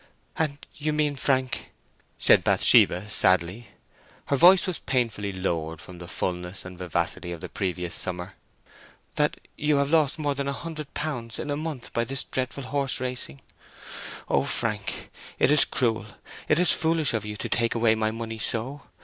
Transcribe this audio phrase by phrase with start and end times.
[0.35, 1.69] "And you mean, Frank,"
[2.17, 7.93] said Bathsheba, sadly—her voice was painfully lowered from the fulness and vivacity of the previous
[7.93, 12.63] summer—"that you have lost more than a hundred pounds in a month by this dreadful
[12.63, 13.41] horse racing?
[14.27, 16.07] O, Frank, it is cruel;
[16.49, 18.81] it is foolish of you to take away my money so.